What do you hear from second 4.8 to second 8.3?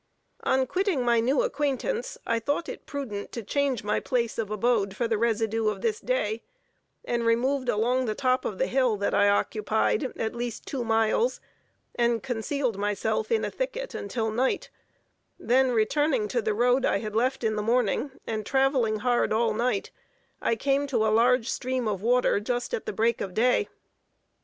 for the residue of this day, and removed along the